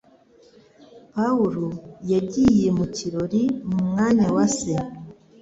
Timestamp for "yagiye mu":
2.11-2.85